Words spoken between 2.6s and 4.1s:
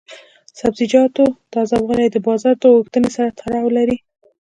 غوښتنې سره تړاو لري.